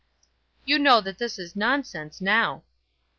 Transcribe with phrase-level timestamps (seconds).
[0.65, 2.63] "You know that this is nonsense now."